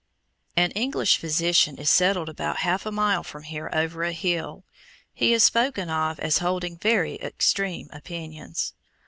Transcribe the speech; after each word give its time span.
An 0.57 0.71
English 0.71 1.17
physician 1.17 1.77
is 1.77 1.87
settled 1.87 2.27
about 2.27 2.61
half 2.65 2.87
a 2.87 2.91
mile 2.91 3.21
from 3.23 3.43
here 3.43 3.69
over 3.71 4.01
a 4.01 4.13
hill. 4.13 4.65
He 5.13 5.31
is 5.31 5.43
spoken 5.43 5.91
of 5.91 6.19
as 6.19 6.39
holding 6.39 6.79
"very 6.79 7.17
extreme 7.19 7.87
opinions." 7.93 8.73